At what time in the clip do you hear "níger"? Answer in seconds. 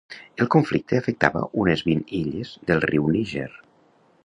3.17-3.49